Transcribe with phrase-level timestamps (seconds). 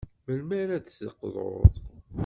[0.25, 1.73] Melmi ara d-teqḍud?